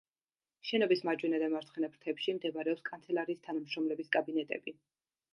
[0.67, 4.75] შენობის მარჯვენა და მარცხენა ფრთებში მდებარეობს კანცელარიის თანამშრომლების კაბინეტები.